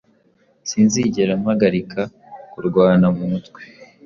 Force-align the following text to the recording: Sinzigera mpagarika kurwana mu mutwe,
Sinzigera 0.69 1.33
mpagarika 1.41 2.01
kurwana 2.51 3.07
mu 3.15 3.23
mutwe, 3.31 3.61